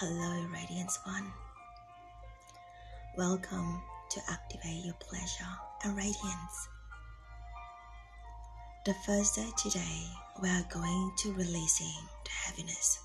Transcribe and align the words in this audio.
Hello, 0.00 0.46
Radiance 0.52 0.98
One. 1.04 1.32
Welcome 3.16 3.80
to 4.10 4.20
activate 4.28 4.84
your 4.84 4.92
pleasure 5.00 5.56
and 5.84 5.96
radiance. 5.96 6.68
The 8.84 8.92
first 9.06 9.36
day 9.36 9.48
today, 9.56 10.02
we 10.42 10.50
are 10.50 10.66
going 10.70 11.12
to 11.20 11.32
releasing 11.32 11.96
the 12.26 12.30
heaviness. 12.30 12.98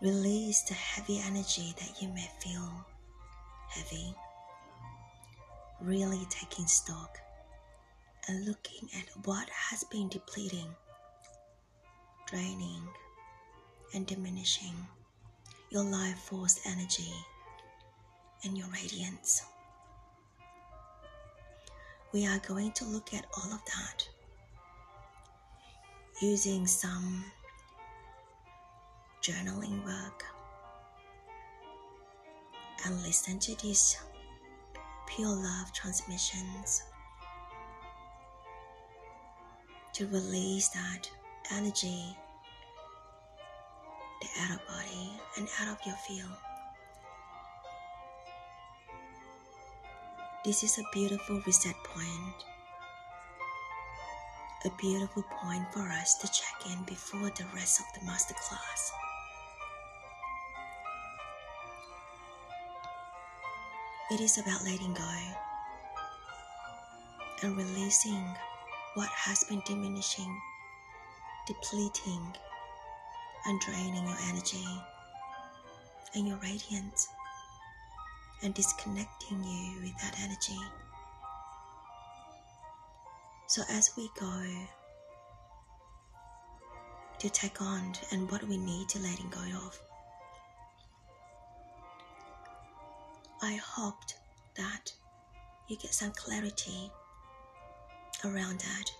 Release 0.00 0.62
the 0.62 0.72
heavy 0.72 1.20
energy 1.22 1.74
that 1.78 2.00
you 2.00 2.08
may 2.08 2.30
feel 2.40 2.86
heavy. 3.68 4.14
Really 5.82 6.26
taking 6.30 6.66
stock 6.66 7.18
and 8.28 8.46
looking 8.46 8.88
at 8.96 9.26
what 9.26 9.50
has 9.50 9.84
been 9.84 10.08
depleting, 10.08 10.74
draining, 12.30 12.88
and 13.92 14.06
diminishing 14.06 14.86
your 15.70 15.84
life 15.84 16.18
force 16.18 16.60
energy 16.66 17.12
and 18.44 18.56
your 18.56 18.68
radiance. 18.68 19.42
We 22.12 22.26
are 22.26 22.38
going 22.38 22.72
to 22.72 22.84
look 22.86 23.12
at 23.12 23.26
all 23.36 23.52
of 23.52 23.60
that 23.66 24.08
using 26.22 26.66
some 26.66 27.24
journaling 29.22 29.84
work 29.84 30.24
and 32.86 33.02
listen 33.02 33.38
to 33.40 33.54
these 33.62 33.98
pure 35.06 35.28
love 35.28 35.72
transmissions 35.74 36.82
to 39.92 40.06
release 40.06 40.68
that 40.68 41.10
energy 41.52 42.16
the 44.20 44.28
outer 44.40 44.60
body 44.66 45.12
and 45.36 45.48
out 45.60 45.68
of 45.68 45.86
your 45.86 45.96
field. 45.96 46.36
This 50.44 50.62
is 50.62 50.78
a 50.78 50.82
beautiful 50.92 51.42
reset 51.46 51.76
point, 51.84 52.44
a 54.64 54.70
beautiful 54.78 55.22
point 55.42 55.72
for 55.72 55.82
us 55.88 56.16
to 56.18 56.26
check 56.26 56.72
in 56.72 56.82
before 56.84 57.30
the 57.30 57.44
rest 57.54 57.80
of 57.80 57.86
the 57.94 58.06
masterclass. 58.06 58.90
It 64.10 64.20
is 64.20 64.38
about 64.38 64.64
letting 64.64 64.94
go 64.94 65.14
and 67.42 67.56
releasing 67.56 68.24
what 68.94 69.08
has 69.10 69.44
been 69.44 69.62
diminishing, 69.66 70.40
depleting, 71.46 72.34
and 73.48 73.58
draining 73.60 74.06
your 74.06 74.16
energy 74.28 74.66
and 76.14 76.28
your 76.28 76.36
radiance 76.38 77.08
and 78.42 78.52
disconnecting 78.54 79.42
you 79.42 79.80
with 79.82 79.96
that 80.02 80.14
energy. 80.22 80.58
So, 83.46 83.62
as 83.70 83.90
we 83.96 84.10
go 84.20 84.44
to 87.18 87.30
take 87.30 87.62
on 87.62 87.94
and 88.12 88.30
what 88.30 88.46
we 88.46 88.58
need 88.58 88.88
to 88.90 88.98
letting 89.00 89.30
go 89.30 89.40
of, 89.66 89.80
I 93.42 93.54
hoped 93.64 94.18
that 94.56 94.92
you 95.68 95.78
get 95.78 95.94
some 95.94 96.12
clarity 96.12 96.92
around 98.24 98.60
that 98.60 98.90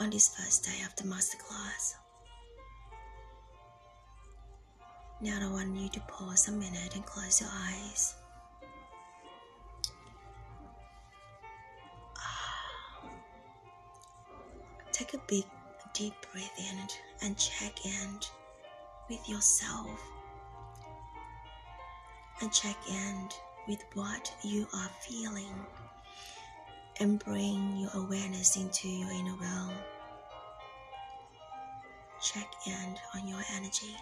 on 0.00 0.10
this 0.10 0.28
first 0.36 0.64
day 0.64 0.82
of 0.84 0.96
the 0.96 1.04
masterclass. 1.04 1.94
Now 5.20 5.40
I 5.42 5.50
want 5.50 5.74
you 5.74 5.88
to 5.88 6.00
pause 6.02 6.46
a 6.46 6.52
minute 6.52 6.94
and 6.94 7.04
close 7.04 7.40
your 7.40 7.50
eyes. 7.52 8.14
Ah. 12.16 13.10
Take 14.92 15.14
a 15.14 15.18
big, 15.26 15.44
deep 15.92 16.14
breath 16.32 16.52
in 16.56 16.78
and 17.26 17.36
check 17.36 17.84
in 17.84 18.20
with 19.10 19.28
yourself 19.28 19.88
and 22.40 22.52
check 22.52 22.76
in 22.88 23.28
with 23.66 23.82
what 23.94 24.32
you 24.44 24.68
are 24.72 24.90
feeling 25.00 25.66
and 27.00 27.18
bring 27.24 27.76
your 27.76 27.90
awareness 27.94 28.54
into 28.56 28.88
your 28.88 29.10
inner 29.10 29.36
world. 29.36 29.74
Check 32.22 32.48
in 32.68 32.94
on 33.16 33.26
your 33.26 33.42
energy. 33.56 33.96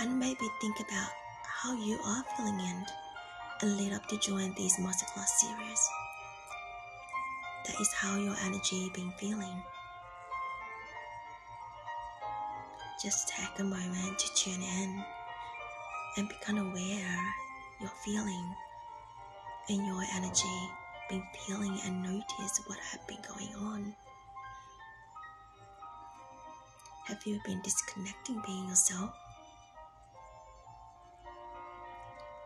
And 0.00 0.16
maybe 0.16 0.48
think 0.60 0.78
about 0.78 1.10
how 1.42 1.74
you 1.74 1.98
are 2.04 2.24
feeling 2.36 2.60
in 2.60 2.86
and 3.62 3.76
lead 3.76 3.92
up 3.92 4.06
to 4.06 4.18
join 4.18 4.54
this 4.54 4.78
masterclass 4.78 5.26
series. 5.26 5.88
That 7.66 7.80
is 7.80 7.92
how 7.92 8.16
your 8.16 8.36
energy 8.44 8.90
been 8.94 9.10
feeling. 9.18 9.62
Just 13.02 13.28
take 13.28 13.58
a 13.58 13.64
moment 13.64 14.18
to 14.18 14.34
tune 14.36 14.62
in 14.62 15.04
and 16.16 16.28
become 16.28 16.58
aware 16.58 17.34
you're 17.80 17.90
feeling 18.04 18.54
and 19.68 19.84
your 19.84 20.02
energy 20.14 20.70
been 21.10 21.24
feeling 21.44 21.76
and 21.84 22.04
notice 22.04 22.60
what 22.66 22.78
have 22.78 23.04
been 23.08 23.18
going 23.26 23.54
on. 23.56 23.94
Have 27.06 27.26
you 27.26 27.40
been 27.44 27.60
disconnecting 27.62 28.40
being 28.46 28.68
yourself? 28.68 29.10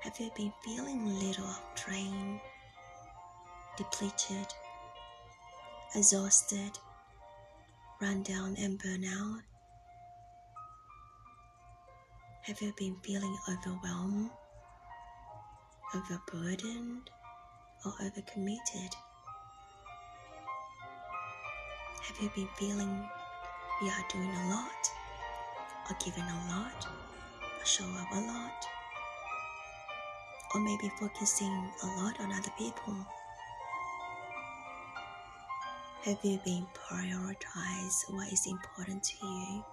Have 0.02 0.18
you 0.18 0.32
been 0.34 0.52
feeling 0.64 1.00
a 1.06 1.24
little 1.24 1.54
drained, 1.76 2.40
depleted, 3.76 4.48
exhausted, 5.94 6.76
run 8.00 8.24
down 8.24 8.56
and 8.58 8.82
burn 8.82 9.04
out? 9.04 9.42
Have 12.42 12.60
you 12.60 12.72
been 12.76 12.96
feeling 13.04 13.38
overwhelmed, 13.48 14.30
overburdened, 15.94 17.08
or 17.86 17.92
overcommitted? 17.92 18.92
Have 22.02 22.20
you 22.20 22.28
been 22.34 22.48
feeling 22.56 23.08
you 23.80 23.88
are 23.88 24.08
doing 24.10 24.30
a 24.30 24.48
lot, 24.50 24.90
or 25.88 25.96
giving 26.04 26.24
a 26.24 26.46
lot, 26.48 26.88
or 27.40 27.64
show 27.64 27.84
up 27.84 28.10
a 28.12 28.20
lot, 28.20 28.66
or 30.54 30.60
maybe 30.60 30.90
focusing 30.98 31.70
a 31.82 31.86
lot 32.02 32.20
on 32.20 32.32
other 32.32 32.50
people? 32.58 32.94
Have 36.04 36.18
you 36.22 36.38
been 36.44 36.66
prioritize 36.74 38.10
what 38.10 38.32
is 38.32 38.46
important 38.46 39.04
to 39.04 39.26
you? 39.26 39.64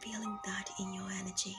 Feeling 0.00 0.38
that 0.44 0.68
in 0.78 0.92
your 0.92 1.10
energy. 1.10 1.56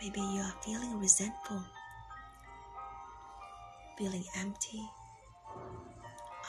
Maybe 0.00 0.20
you 0.20 0.40
are 0.40 0.54
feeling 0.64 0.98
resentful, 0.98 1.62
feeling 3.98 4.24
empty, 4.34 4.82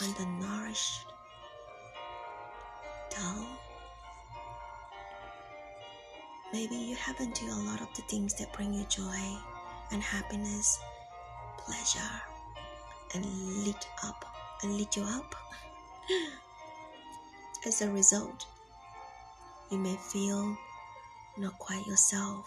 undernourished, 0.02 1.06
dull. 3.10 3.46
Maybe 6.54 6.76
you 6.76 6.96
haven't 6.98 7.36
done 7.36 7.50
a 7.50 7.64
lot 7.64 7.82
of 7.82 7.88
the 7.96 8.02
things 8.04 8.34
that 8.34 8.52
bring 8.52 8.74
you 8.74 8.84
joy 8.90 9.38
and 9.92 10.04
happiness, 10.04 10.80
pleasure, 11.58 12.22
and 13.16 13.26
lit 13.66 13.88
up 14.04 14.26
and 14.62 14.78
lit 14.78 14.98
you 14.98 15.04
up. 15.04 15.34
As 17.66 17.82
a 17.82 17.90
result, 17.90 18.46
you 19.72 19.78
may 19.78 19.96
feel 19.96 20.58
not 21.38 21.58
quite 21.58 21.88
yourself. 21.88 22.46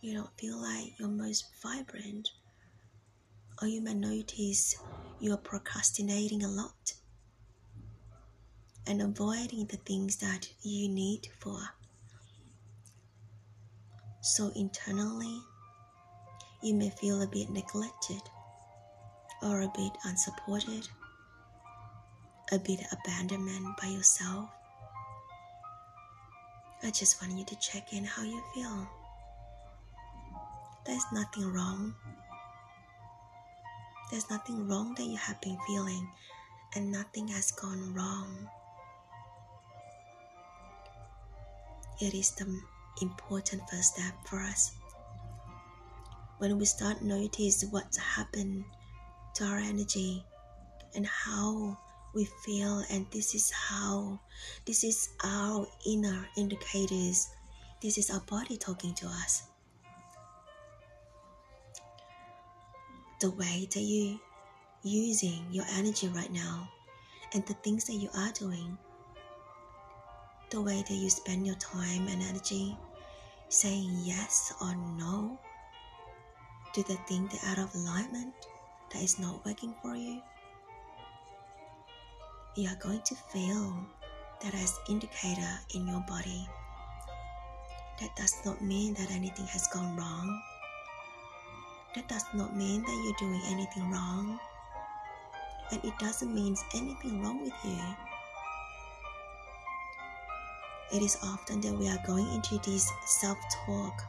You 0.00 0.14
don't 0.14 0.38
feel 0.38 0.56
like 0.56 0.98
you're 0.98 1.08
most 1.08 1.44
vibrant, 1.62 2.30
or 3.60 3.68
you 3.68 3.82
may 3.82 3.92
notice 3.92 4.76
you're 5.20 5.36
procrastinating 5.36 6.42
a 6.42 6.48
lot 6.48 6.94
and 8.86 9.02
avoiding 9.02 9.66
the 9.66 9.76
things 9.76 10.16
that 10.16 10.48
you 10.62 10.88
need 10.88 11.28
for. 11.38 11.60
So 14.24 14.52
internally, 14.54 15.42
you 16.62 16.74
may 16.74 16.90
feel 16.90 17.22
a 17.22 17.26
bit 17.26 17.50
neglected 17.50 18.22
or 19.42 19.62
a 19.62 19.72
bit 19.74 19.90
unsupported, 20.04 20.88
a 22.52 22.58
bit 22.60 22.78
abandonment 22.92 23.76
by 23.82 23.88
yourself. 23.88 24.48
I 26.84 26.92
just 26.92 27.20
want 27.20 27.36
you 27.36 27.44
to 27.46 27.56
check 27.58 27.92
in 27.92 28.04
how 28.04 28.22
you 28.22 28.40
feel. 28.54 28.88
There's 30.86 31.04
nothing 31.12 31.52
wrong. 31.52 31.92
There's 34.12 34.30
nothing 34.30 34.68
wrong 34.68 34.94
that 34.94 35.04
you 35.04 35.16
have 35.16 35.40
been 35.40 35.58
feeling 35.66 36.08
and 36.76 36.92
nothing 36.92 37.26
has 37.26 37.50
gone 37.50 37.92
wrong. 37.92 38.48
It 42.00 42.14
is 42.14 42.30
the 42.32 42.46
important 43.00 43.62
first 43.70 43.94
step 43.94 44.14
for 44.26 44.40
us. 44.40 44.72
When 46.38 46.58
we 46.58 46.64
start 46.64 47.02
notice 47.02 47.64
what's 47.70 47.96
happened 47.96 48.64
to 49.34 49.44
our 49.44 49.58
energy 49.58 50.24
and 50.94 51.06
how 51.06 51.78
we 52.14 52.26
feel 52.44 52.84
and 52.90 53.06
this 53.10 53.34
is 53.34 53.50
how 53.50 54.20
this 54.66 54.84
is 54.84 55.08
our 55.24 55.66
inner 55.86 56.26
indicators 56.36 57.30
this 57.80 57.96
is 57.96 58.10
our 58.10 58.20
body 58.20 58.56
talking 58.56 58.94
to 58.94 59.06
us 59.06 59.44
the 63.20 63.30
way 63.30 63.66
that 63.72 63.80
you 63.80 64.18
using 64.82 65.46
your 65.50 65.64
energy 65.70 66.08
right 66.08 66.32
now 66.32 66.68
and 67.32 67.46
the 67.46 67.54
things 67.54 67.84
that 67.84 67.94
you 67.94 68.10
are 68.14 68.32
doing 68.32 68.76
the 70.52 70.60
way 70.60 70.84
that 70.86 70.94
you 70.94 71.10
spend 71.10 71.46
your 71.46 71.56
time 71.56 72.06
and 72.08 72.22
energy 72.22 72.76
saying 73.48 73.90
yes 74.04 74.54
or 74.60 74.74
no 74.96 75.38
to 76.72 76.82
the 76.84 76.96
thing 77.08 77.28
that 77.28 77.42
out 77.48 77.58
of 77.58 77.74
alignment 77.74 78.34
that 78.92 79.02
is 79.02 79.18
not 79.18 79.44
working 79.44 79.74
for 79.82 79.96
you 79.96 80.20
you 82.54 82.68
are 82.68 82.76
going 82.76 83.00
to 83.00 83.14
feel 83.32 83.74
that 84.42 84.54
as 84.54 84.78
indicator 84.88 85.58
in 85.74 85.86
your 85.86 86.00
body. 86.00 86.46
That 88.00 88.14
does 88.16 88.34
not 88.44 88.60
mean 88.60 88.94
that 88.94 89.10
anything 89.10 89.46
has 89.46 89.68
gone 89.68 89.96
wrong. 89.96 90.42
That 91.94 92.08
does 92.08 92.24
not 92.34 92.56
mean 92.56 92.82
that 92.82 93.02
you're 93.04 93.28
doing 93.28 93.40
anything 93.46 93.90
wrong. 93.90 94.38
And 95.70 95.84
it 95.84 95.94
doesn't 95.98 96.34
mean 96.34 96.56
anything 96.74 97.22
wrong 97.22 97.42
with 97.42 97.54
you. 97.64 97.78
It 100.92 101.00
is 101.00 101.16
often 101.22 101.62
that 101.62 101.72
we 101.72 101.88
are 101.88 101.98
going 102.06 102.28
into 102.34 102.58
this 102.58 102.92
self 103.06 103.38
talk. 103.64 104.04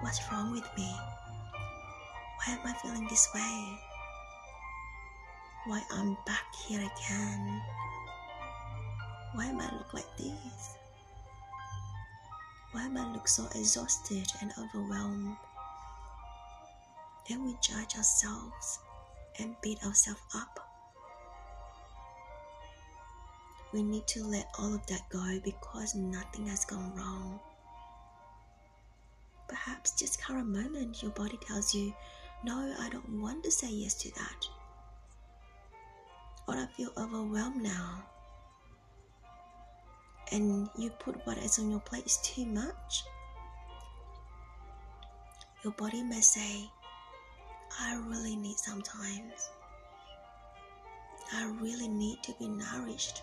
What's 0.00 0.20
wrong 0.30 0.52
with 0.52 0.68
me? 0.78 0.88
Why 2.38 2.54
am 2.54 2.60
I 2.64 2.72
feeling 2.74 3.06
this 3.08 3.28
way? 3.34 3.78
Why 5.66 5.82
I'm 5.90 6.16
back 6.24 6.44
here 6.68 6.78
again? 6.78 7.62
Why 9.34 9.46
am 9.46 9.60
I 9.60 9.72
look 9.76 9.92
like 9.92 10.16
this? 10.16 10.76
Why 12.70 12.84
am 12.84 12.96
I 12.96 13.12
look 13.12 13.26
so 13.26 13.48
exhausted 13.54 14.28
and 14.40 14.52
overwhelmed? 14.58 15.36
Then 17.28 17.44
we 17.44 17.56
judge 17.60 17.96
ourselves 17.96 18.78
and 19.40 19.56
beat 19.62 19.84
ourselves 19.84 20.20
up. 20.32 20.71
We 23.72 23.82
need 23.82 24.06
to 24.08 24.24
let 24.24 24.48
all 24.58 24.74
of 24.74 24.86
that 24.86 25.08
go 25.10 25.40
because 25.42 25.94
nothing 25.94 26.46
has 26.48 26.64
gone 26.64 26.94
wrong. 26.94 27.40
Perhaps 29.48 29.98
just 29.98 30.22
current 30.22 30.48
moment 30.48 31.02
your 31.02 31.12
body 31.12 31.38
tells 31.46 31.74
you, 31.74 31.94
No, 32.44 32.74
I 32.78 32.88
don't 32.90 33.20
want 33.20 33.44
to 33.44 33.50
say 33.50 33.68
yes 33.68 33.94
to 33.94 34.14
that 34.14 34.48
or 36.46 36.54
I 36.54 36.66
feel 36.66 36.90
overwhelmed 36.96 37.62
now. 37.62 38.02
And 40.30 40.68
you 40.78 40.90
put 40.90 41.26
what 41.26 41.38
is 41.38 41.58
on 41.58 41.70
your 41.70 41.80
plate 41.80 42.06
is 42.06 42.18
too 42.22 42.46
much. 42.46 43.04
Your 45.62 45.72
body 45.74 46.02
may 46.02 46.20
say, 46.20 46.70
I 47.78 47.94
really 48.08 48.36
need 48.36 48.58
some 48.58 48.82
time. 48.82 49.30
I 51.32 51.44
really 51.60 51.88
need 51.88 52.22
to 52.24 52.34
be 52.38 52.48
nourished. 52.48 53.22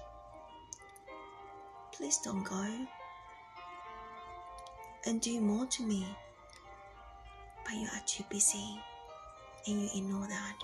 Please 1.99 2.19
don't 2.19 2.43
go 2.43 2.65
and 5.05 5.19
do 5.19 5.41
more 5.41 5.65
to 5.65 5.83
me. 5.83 6.07
But 7.65 7.73
you 7.73 7.87
are 7.87 8.01
too 8.05 8.23
busy 8.29 8.79
and 9.67 9.81
you 9.81 9.89
ignore 9.93 10.25
that. 10.25 10.55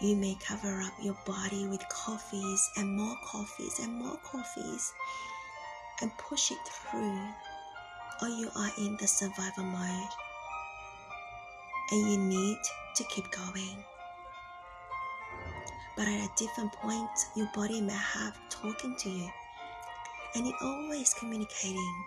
You 0.00 0.16
may 0.16 0.36
cover 0.44 0.80
up 0.80 0.94
your 1.00 1.16
body 1.24 1.68
with 1.68 1.88
coffees 1.88 2.70
and 2.76 2.96
more 2.96 3.16
coffees 3.24 3.78
and 3.78 3.94
more 3.94 4.18
coffees 4.24 4.92
and 6.02 6.10
push 6.18 6.50
it 6.50 6.58
through, 6.68 7.20
or 8.20 8.28
you 8.28 8.50
are 8.56 8.72
in 8.78 8.96
the 9.00 9.06
survival 9.06 9.62
mode 9.62 10.10
and 11.92 12.10
you 12.10 12.18
need 12.18 12.58
to 12.96 13.04
keep 13.04 13.30
going. 13.30 13.84
But 15.98 16.06
at 16.06 16.30
a 16.30 16.30
different 16.36 16.72
point, 16.74 17.10
your 17.34 17.50
body 17.52 17.80
may 17.80 17.92
have 17.92 18.38
talking 18.50 18.94
to 19.00 19.10
you 19.10 19.28
and 20.36 20.46
it 20.46 20.54
always 20.62 21.12
communicating 21.14 22.04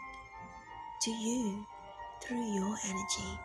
to 1.01 1.11
you 1.11 1.65
through 2.21 2.53
your 2.53 2.77
energy. 2.85 3.39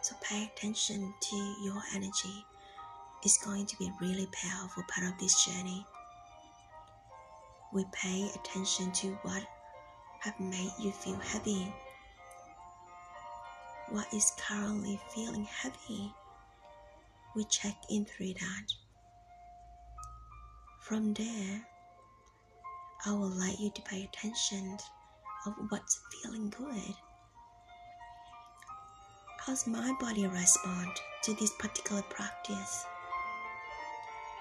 So 0.00 0.16
pay 0.20 0.50
attention 0.52 1.14
to 1.20 1.36
your 1.62 1.80
energy. 1.94 2.44
It's 3.22 3.38
going 3.38 3.66
to 3.66 3.78
be 3.78 3.86
a 3.86 3.94
really 4.00 4.26
powerful 4.32 4.82
part 4.88 5.06
of 5.12 5.18
this 5.20 5.44
journey. 5.46 5.86
We 7.72 7.84
pay 7.92 8.28
attention 8.34 8.90
to 8.90 9.08
what 9.22 9.44
have 10.22 10.40
made 10.40 10.72
you 10.80 10.90
feel 10.90 11.20
heavy. 11.20 11.72
What 13.90 14.12
is 14.12 14.32
currently 14.36 14.98
feeling 15.14 15.44
heavy? 15.44 16.12
We 17.34 17.44
check 17.44 17.76
in 17.90 18.04
through 18.04 18.34
that. 18.34 18.66
From 20.80 21.14
there, 21.14 21.66
I 23.06 23.12
would 23.12 23.34
like 23.36 23.58
you 23.58 23.70
to 23.74 23.82
pay 23.82 24.04
attention 24.04 24.78
of 25.46 25.54
what's 25.68 26.00
feeling 26.22 26.50
good 26.50 26.94
How's 29.46 29.66
my 29.66 29.92
body 30.00 30.26
respond 30.26 30.88
to 31.24 31.34
this 31.34 31.50
particular 31.58 32.00
practice? 32.08 32.86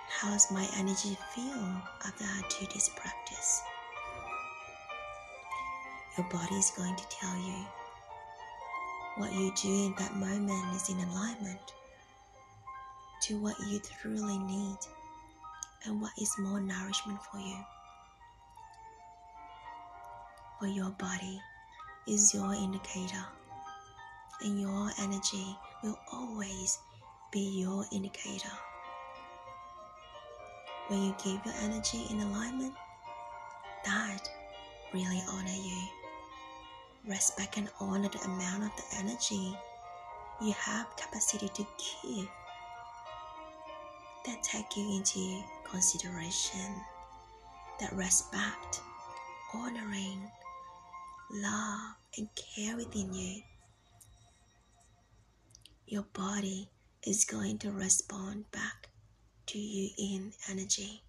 How's 0.08 0.50
my 0.50 0.66
energy 0.78 1.18
feel 1.36 1.82
after 2.06 2.24
I 2.24 2.42
do 2.48 2.66
this 2.74 2.88
practice? 2.96 3.62
Your 6.18 6.26
body 6.30 6.56
is 6.56 6.72
going 6.78 6.96
to 6.96 7.04
tell 7.10 7.36
you 7.36 7.66
what 9.18 9.34
you 9.34 9.52
do 9.62 9.88
in 9.88 9.96
that 9.98 10.16
moment 10.16 10.74
is 10.74 10.88
in 10.88 10.98
alignment 11.02 11.74
to 13.24 13.38
what 13.40 13.56
you 13.68 13.80
truly 13.80 14.38
need 14.38 14.78
and 15.86 16.02
what 16.02 16.12
is 16.22 16.34
more 16.40 16.60
nourishment 16.60 17.20
for 17.32 17.40
you. 17.40 17.58
For 20.60 20.68
your 20.68 20.90
body 20.92 21.40
is 22.06 22.34
your 22.34 22.54
indicator 22.54 23.26
and 24.42 24.60
your 24.60 24.92
energy 25.00 25.58
will 25.84 25.98
always 26.12 26.80
be 27.32 27.62
your 27.62 27.86
indicator. 27.94 28.52
When 30.90 31.02
you 31.02 31.16
give 31.24 31.40
your 31.46 31.56
energy 31.62 32.06
in 32.10 32.20
alignment, 32.20 32.74
that 33.86 34.28
really 34.94 35.24
honor 35.30 35.50
you. 35.50 35.82
Respect 37.08 37.58
and 37.58 37.70
honor 37.80 38.10
the 38.10 38.20
amount 38.20 38.64
of 38.64 38.72
the 38.76 38.98
energy 38.98 39.58
you 40.42 40.52
have 40.54 40.88
capacity 40.98 41.48
to 41.50 41.66
give. 42.04 42.28
That 44.26 44.44
you 44.78 44.98
into 44.98 45.44
consideration. 45.70 46.76
That 47.80 47.94
respect, 47.94 48.82
honoring, 49.54 50.32
love, 51.32 51.96
and 52.18 52.30
care 52.36 52.78
within 52.78 53.14
you 53.14 53.42
your 55.94 56.06
body 56.14 56.68
is 57.06 57.24
going 57.24 57.60
to 57.60 57.72
respond 57.72 58.50
back 58.52 58.90
to 59.46 59.60
you 59.60 59.92
in 59.96 60.34
energy. 60.50 61.04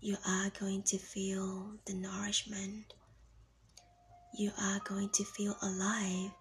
You 0.00 0.16
are 0.26 0.50
going 0.58 0.82
to 0.84 0.98
feel 0.98 1.74
the 1.84 1.94
nourishment. 1.94 2.92
You 4.36 4.50
are 4.60 4.80
going 4.84 5.10
to 5.10 5.24
feel 5.24 5.54
alive. 5.62 6.32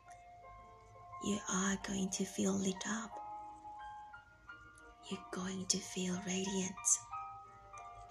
You 1.24 1.38
are 1.52 1.78
going 1.88 2.10
to 2.12 2.26
feel 2.26 2.54
lit 2.54 2.84
up. 2.88 3.12
You're 5.10 5.20
going 5.32 5.66
to 5.68 5.78
feel 5.78 6.20
radiant 6.26 6.76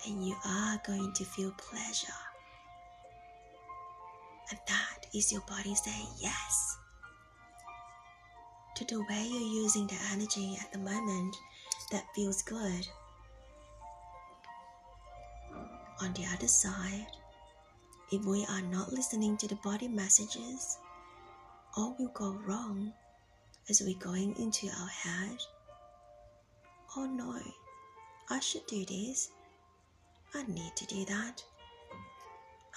And 0.06 0.26
you 0.26 0.36
are 0.44 0.80
going 0.86 1.12
to 1.14 1.24
feel 1.24 1.52
pleasure. 1.52 2.12
And 4.50 4.58
that 4.66 5.06
is 5.14 5.30
your 5.32 5.42
body 5.42 5.74
saying 5.74 6.08
yes 6.20 6.76
to 8.76 8.84
the 8.84 9.00
way 9.00 9.26
you're 9.28 9.62
using 9.62 9.86
the 9.88 9.98
energy 10.12 10.56
at 10.60 10.72
the 10.72 10.78
moment 10.78 11.36
that 11.90 12.04
feels 12.14 12.42
good. 12.42 12.86
On 16.00 16.12
the 16.14 16.24
other 16.32 16.46
side, 16.46 17.06
if 18.12 18.24
we 18.24 18.46
are 18.48 18.62
not 18.62 18.92
listening 18.92 19.36
to 19.38 19.48
the 19.48 19.56
body 19.56 19.88
messages, 19.88 20.78
all 21.76 21.96
will 21.98 22.12
go 22.14 22.38
wrong 22.46 22.92
as 23.68 23.80
we're 23.82 23.98
going 23.98 24.34
into 24.38 24.68
our 24.68 24.88
head. 24.88 25.38
Oh 26.96 27.04
no, 27.04 27.38
I 28.30 28.40
should 28.40 28.66
do 28.66 28.84
this. 28.84 29.30
I 30.34 30.42
need 30.44 30.74
to 30.76 30.86
do 30.86 31.04
that. 31.04 31.44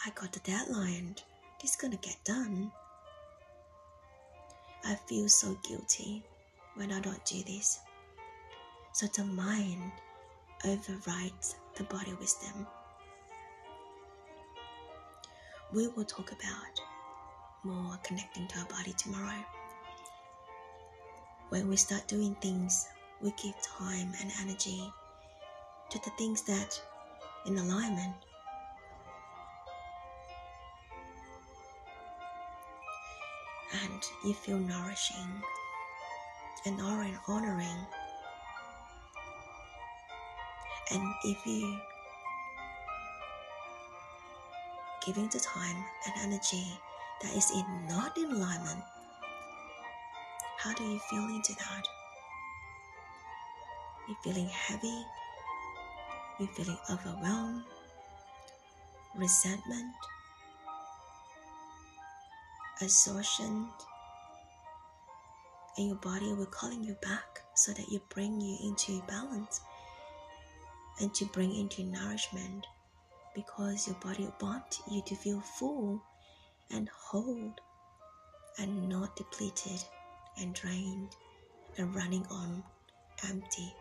I 0.05 0.09
got 0.11 0.33
the 0.33 0.39
deadline. 0.39 1.15
This 1.61 1.75
gonna 1.75 1.97
get 1.97 2.17
done. 2.25 2.71
I 4.83 4.95
feel 5.07 5.29
so 5.29 5.57
guilty 5.63 6.23
when 6.75 6.91
I 6.91 6.99
don't 6.99 7.23
do 7.25 7.41
this. 7.43 7.79
So 8.93 9.07
the 9.07 9.23
mind 9.23 9.91
overrides 10.65 11.55
the 11.75 11.83
body 11.85 12.13
wisdom. 12.19 12.67
We 15.73 15.87
will 15.87 16.03
talk 16.03 16.31
about 16.31 16.81
more 17.63 17.97
connecting 18.03 18.47
to 18.47 18.59
our 18.59 18.65
body 18.65 18.93
tomorrow. 18.93 19.45
When 21.49 21.69
we 21.69 21.77
start 21.77 22.07
doing 22.07 22.35
things, 22.41 22.87
we 23.21 23.31
give 23.31 23.53
time 23.61 24.13
and 24.19 24.31
energy 24.41 24.91
to 25.89 25.99
the 25.99 26.09
things 26.17 26.41
that 26.43 26.81
in 27.45 27.57
alignment. 27.57 28.15
And 33.83 34.01
you 34.25 34.33
feel 34.33 34.57
nourishing 34.57 35.43
and 36.65 36.81
honoring. 36.81 37.77
And 40.91 41.13
if 41.23 41.45
you 41.45 41.79
giving 45.05 45.29
the 45.29 45.39
time 45.39 45.83
and 46.05 46.13
energy 46.23 46.65
that 47.21 47.35
is 47.35 47.49
in 47.51 47.65
not 47.87 48.17
in 48.17 48.31
alignment, 48.31 48.83
how 50.57 50.73
do 50.73 50.83
you 50.83 50.99
feel 50.99 51.23
into 51.25 51.53
that? 51.53 52.00
You're 54.07 54.17
feeling 54.23 54.49
heavy, 54.49 55.05
you're 56.39 56.49
feeling 56.49 56.77
overwhelmed, 56.89 57.63
resentment, 59.15 59.93
exhaustion, 62.81 63.67
and 65.77 65.87
your 65.87 65.97
body 65.97 66.33
will 66.33 66.47
calling 66.47 66.83
you 66.83 66.95
back 67.01 67.41
so 67.55 67.71
that 67.73 67.89
you 67.89 68.01
bring 68.09 68.41
you 68.41 68.57
into 68.63 69.01
balance 69.07 69.61
and 70.99 71.13
to 71.13 71.25
bring 71.25 71.55
into 71.55 71.83
nourishment 71.83 72.65
because 73.33 73.87
your 73.87 73.95
body 74.03 74.27
wants 74.41 74.81
you 74.89 75.01
to 75.03 75.15
feel 75.15 75.39
full 75.39 76.01
and 76.69 76.89
whole 76.89 77.53
and 78.57 78.89
not 78.89 79.15
depleted 79.15 79.83
and 80.37 80.53
drained 80.53 81.15
and 81.77 81.95
running 81.95 82.25
on 82.29 82.63
empty. 83.27 83.73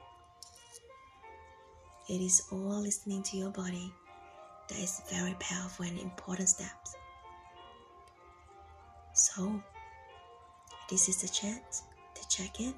It 2.11 2.21
is 2.21 2.43
all 2.50 2.83
listening 2.83 3.23
to 3.23 3.37
your 3.37 3.50
body 3.50 3.95
that 4.69 4.79
is 4.81 5.00
very 5.09 5.37
powerful 5.38 5.85
and 5.87 5.97
important 5.97 6.49
steps. 6.49 6.97
So, 9.14 9.62
this 10.90 11.09
is 11.09 11.23
the 11.23 11.29
chance 11.29 11.85
to 12.17 12.29
check 12.29 12.59
in. 12.59 12.75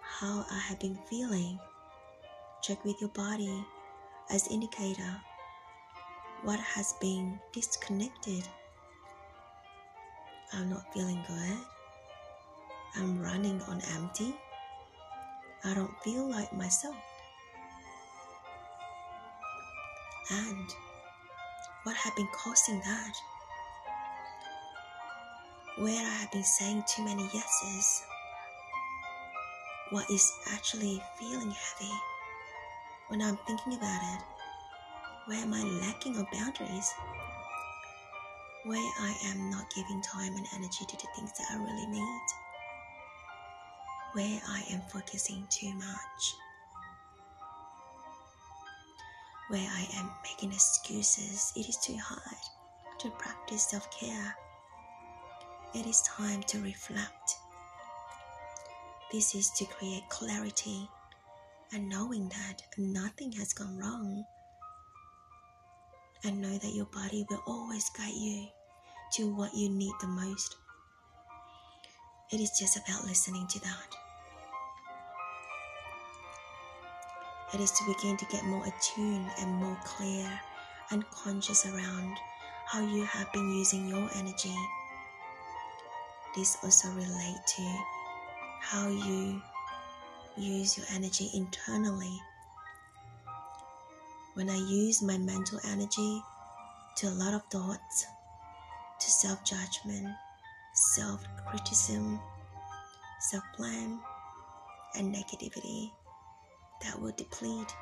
How 0.00 0.44
I 0.50 0.58
have 0.58 0.80
been 0.80 0.98
feeling. 1.08 1.60
Check 2.60 2.84
with 2.84 3.00
your 3.00 3.10
body 3.10 3.64
as 4.30 4.48
indicator 4.48 5.22
what 6.42 6.58
has 6.58 6.94
been 7.00 7.38
disconnected. 7.52 8.42
I'm 10.52 10.70
not 10.70 10.92
feeling 10.92 11.22
good. 11.28 11.58
I'm 12.96 13.22
running 13.22 13.62
on 13.68 13.80
empty. 13.94 14.34
I 15.62 15.74
don't 15.74 15.94
feel 16.02 16.28
like 16.28 16.52
myself. 16.52 16.96
And 20.30 20.74
what 21.84 21.96
have 21.96 22.14
been 22.16 22.28
causing 22.32 22.80
that? 22.80 23.12
Where 25.78 26.04
I 26.04 26.14
have 26.20 26.32
been 26.32 26.44
saying 26.44 26.84
too 26.86 27.04
many 27.04 27.22
yeses. 27.22 28.02
What 29.90 30.10
is 30.10 30.30
actually 30.52 31.02
feeling 31.18 31.50
heavy 31.50 31.92
when 33.08 33.22
I'm 33.22 33.38
thinking 33.46 33.74
about 33.74 34.00
it? 34.02 34.22
Where 35.26 35.38
am 35.38 35.54
I 35.54 35.62
lacking 35.62 36.16
of 36.18 36.30
boundaries? 36.30 36.92
Where 38.64 38.92
I 39.00 39.16
am 39.26 39.50
not 39.50 39.72
giving 39.74 40.02
time 40.02 40.34
and 40.36 40.46
energy 40.54 40.84
to 40.86 40.96
the 40.96 41.06
things 41.16 41.32
that 41.38 41.46
I 41.52 41.56
really 41.56 41.86
need? 41.86 42.22
Where 44.12 44.40
I 44.46 44.64
am 44.72 44.82
focusing 44.92 45.46
too 45.48 45.72
much? 45.74 46.34
Where 49.48 49.60
I 49.60 49.88
am 49.96 50.10
making 50.22 50.52
excuses, 50.52 51.52
it 51.56 51.68
is 51.68 51.78
too 51.78 51.96
hard 51.96 52.36
to 52.98 53.10
practice 53.12 53.62
self 53.62 53.90
care. 53.90 54.36
It 55.74 55.86
is 55.86 56.02
time 56.02 56.42
to 56.48 56.60
reflect. 56.60 57.36
This 59.10 59.34
is 59.34 59.50
to 59.52 59.64
create 59.64 60.06
clarity 60.10 60.86
and 61.72 61.88
knowing 61.88 62.28
that 62.28 62.62
nothing 62.76 63.32
has 63.32 63.54
gone 63.54 63.78
wrong 63.78 64.24
and 66.24 66.42
know 66.42 66.58
that 66.58 66.74
your 66.74 66.86
body 66.86 67.24
will 67.30 67.42
always 67.46 67.88
guide 67.96 68.12
you 68.14 68.48
to 69.14 69.34
what 69.34 69.54
you 69.54 69.70
need 69.70 69.94
the 70.02 70.08
most. 70.08 70.56
It 72.30 72.40
is 72.40 72.50
just 72.58 72.76
about 72.76 73.06
listening 73.06 73.46
to 73.46 73.60
that. 73.60 74.07
It 77.54 77.60
is 77.60 77.70
to 77.72 77.84
begin 77.86 78.16
to 78.18 78.26
get 78.26 78.44
more 78.44 78.62
attuned 78.66 79.30
and 79.40 79.54
more 79.54 79.76
clear 79.82 80.28
and 80.90 81.08
conscious 81.10 81.64
around 81.64 82.18
how 82.66 82.80
you 82.80 83.04
have 83.04 83.32
been 83.32 83.48
using 83.56 83.88
your 83.88 84.08
energy. 84.16 84.54
This 86.36 86.58
also 86.62 86.88
relate 86.90 87.40
to 87.56 87.84
how 88.60 88.88
you 88.88 89.40
use 90.36 90.76
your 90.76 90.86
energy 90.92 91.30
internally 91.32 92.20
when 94.34 94.50
I 94.50 94.56
use 94.56 95.02
my 95.02 95.16
mental 95.16 95.58
energy 95.64 96.22
to 96.96 97.08
a 97.08 97.16
lot 97.16 97.32
of 97.32 97.42
thoughts, 97.44 98.06
to 99.00 99.10
self 99.10 99.42
judgment, 99.42 100.06
self 100.74 101.24
criticism, 101.46 102.20
self 103.20 103.42
blame, 103.56 104.00
and 104.96 105.14
negativity 105.14 105.90
that 106.82 107.00
will 107.00 107.12
deplete 107.16 107.74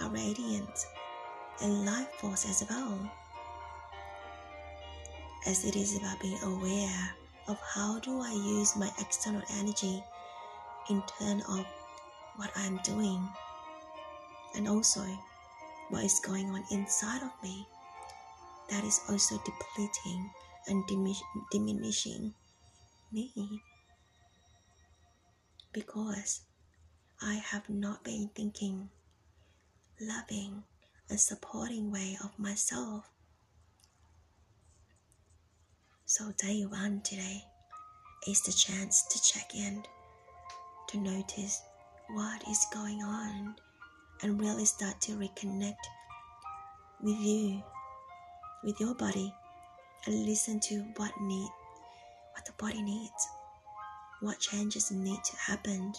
our 0.00 0.10
radiance 0.10 0.86
and 1.60 1.84
life 1.86 2.08
force 2.20 2.48
as 2.48 2.64
well. 2.68 3.10
As 5.46 5.64
it 5.64 5.76
is 5.76 5.96
about 5.96 6.20
being 6.20 6.38
aware 6.42 7.14
of 7.48 7.58
how 7.74 7.98
do 8.00 8.20
I 8.20 8.32
use 8.32 8.76
my 8.76 8.90
external 9.00 9.42
energy 9.58 10.02
in 10.88 11.02
turn 11.18 11.42
of 11.48 11.66
what 12.36 12.50
I'm 12.56 12.78
doing 12.84 13.28
and 14.54 14.68
also 14.68 15.04
what 15.90 16.04
is 16.04 16.20
going 16.20 16.50
on 16.50 16.64
inside 16.70 17.22
of 17.22 17.30
me 17.42 17.66
that 18.70 18.84
is 18.84 19.00
also 19.08 19.36
depleting 19.44 20.30
and 20.66 20.84
diminishing 21.50 22.32
me 23.10 23.32
because 25.72 26.40
I 27.24 27.34
have 27.34 27.70
not 27.70 28.02
been 28.02 28.30
thinking 28.34 28.90
loving 30.00 30.64
and 31.08 31.20
supporting 31.20 31.92
way 31.92 32.18
of 32.24 32.36
myself. 32.36 33.08
So 36.04 36.32
day 36.36 36.62
one 36.62 37.00
today 37.02 37.44
is 38.26 38.42
the 38.42 38.52
chance 38.52 39.04
to 39.04 39.22
check 39.22 39.54
in, 39.54 39.84
to 40.88 40.98
notice 40.98 41.62
what 42.10 42.42
is 42.50 42.66
going 42.74 43.02
on 43.02 43.54
and 44.22 44.40
really 44.40 44.64
start 44.64 45.00
to 45.02 45.12
reconnect 45.12 45.74
with 47.00 47.18
you, 47.20 47.62
with 48.64 48.80
your 48.80 48.94
body, 48.96 49.32
and 50.06 50.26
listen 50.26 50.58
to 50.60 50.80
what 50.96 51.12
need, 51.20 51.50
what 52.34 52.44
the 52.44 52.52
body 52.58 52.82
needs, 52.82 53.28
what 54.20 54.40
changes 54.40 54.90
need 54.90 55.22
to 55.22 55.36
happen. 55.36 55.92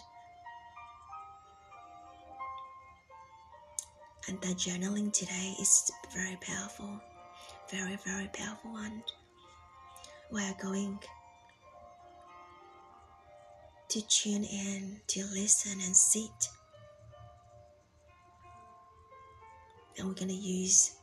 And 4.28 4.40
that 4.42 4.58
journaling 4.58 5.12
today 5.12 5.56
is 5.60 5.92
very 6.14 6.38
powerful, 6.42 7.02
very, 7.70 7.98
very 8.06 8.30
powerful 8.34 8.72
one. 8.72 9.04
We 10.32 10.42
are 10.44 10.56
going 10.62 11.00
to 13.90 14.02
tune 14.08 14.44
in, 14.44 15.02
to 15.08 15.24
listen 15.34 15.80
and 15.86 15.96
sit 15.96 16.50
and 19.98 20.08
we're 20.08 20.14
gonna 20.16 20.34
use 20.34 20.96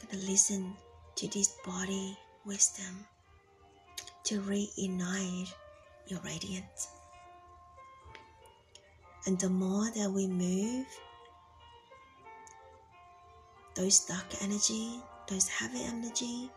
gonna 0.00 0.22
listen 0.24 0.74
to 1.16 1.28
this 1.28 1.56
body 1.66 2.16
wisdom 2.46 3.04
to 4.24 4.40
reignite 4.40 5.52
you're 6.08 6.20
radiant. 6.20 6.64
And 9.26 9.38
the 9.40 9.48
more 9.48 9.90
that 9.90 10.08
we 10.08 10.28
move, 10.28 10.86
those 13.76 14.00
dark 14.00 14.24
energy, 14.42 15.00
those 15.28 15.48
heavy 15.48 15.84
energy, 15.84 16.50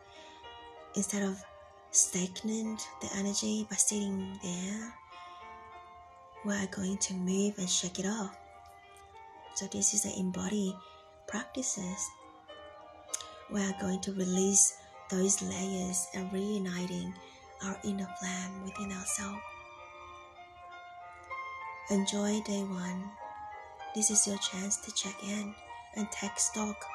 instead 0.95 1.21
of 1.23 1.43
stagnant 1.91 2.87
the 3.01 3.09
energy 3.15 3.67
by 3.69 3.75
sitting 3.75 4.39
there, 4.41 4.93
we 6.45 6.53
are 6.53 6.67
going 6.67 6.97
to 6.97 7.13
move 7.13 7.57
and 7.57 7.69
shake 7.69 7.99
it 7.99 8.05
off. 8.05 8.37
So 9.55 9.67
this 9.67 9.93
is 9.93 10.03
the 10.03 10.17
embody 10.17 10.75
practices. 11.27 12.09
We 13.51 13.61
are 13.61 13.75
going 13.81 13.99
to 14.01 14.13
release 14.13 14.77
those 15.09 15.41
layers 15.41 16.07
and 16.13 16.31
reuniting 16.31 17.13
our 17.65 17.77
inner 17.83 18.07
flame 18.19 18.63
within 18.63 18.91
ourselves. 18.91 19.41
Enjoy 21.89 22.39
day 22.45 22.63
one. 22.63 23.03
This 23.95 24.11
is 24.11 24.25
your 24.27 24.37
chance 24.37 24.77
to 24.77 24.93
check 24.93 25.15
in 25.23 25.53
and 25.95 26.09
take 26.11 26.39
stock 26.39 26.85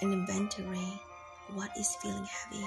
and 0.00 0.12
inventory 0.12 1.00
what 1.54 1.70
is 1.78 1.96
feeling 1.96 2.24
heavy, 2.24 2.64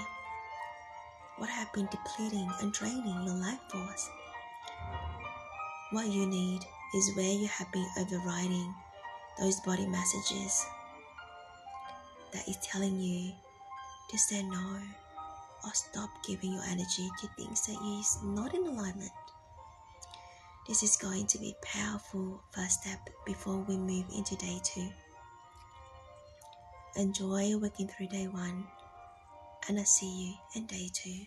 what 1.37 1.49
have 1.49 1.71
been 1.73 1.87
depleting 1.91 2.49
and 2.61 2.73
draining 2.73 3.23
your 3.25 3.35
life 3.35 3.59
force. 3.69 4.09
What 5.91 6.07
you 6.07 6.25
need 6.25 6.61
is 6.95 7.15
where 7.15 7.31
you 7.31 7.47
have 7.47 7.71
been 7.71 7.87
overriding 7.99 8.73
those 9.39 9.59
body 9.61 9.85
messages 9.85 10.65
that 12.33 12.47
is 12.47 12.57
telling 12.57 12.99
you 12.99 13.31
to 14.09 14.17
say 14.17 14.41
no 14.43 14.79
or 15.63 15.73
stop 15.73 16.09
giving 16.27 16.53
your 16.53 16.63
energy 16.63 17.09
to 17.19 17.27
things 17.37 17.67
that 17.67 17.77
is 17.99 18.17
not 18.23 18.53
in 18.53 18.65
alignment. 18.65 19.11
This 20.67 20.83
is 20.83 20.95
going 20.95 21.27
to 21.27 21.39
be 21.39 21.55
powerful 21.63 22.41
first 22.51 22.83
step 22.83 23.09
before 23.25 23.57
we 23.67 23.77
move 23.77 24.05
into 24.15 24.35
day 24.35 24.59
two. 24.63 24.89
Enjoy 26.97 27.55
working 27.57 27.87
through 27.87 28.07
day 28.07 28.27
one, 28.27 28.67
and 29.67 29.79
I'll 29.79 29.85
see 29.85 30.11
you 30.11 30.33
in 30.55 30.65
day 30.65 30.89
two. 30.93 31.25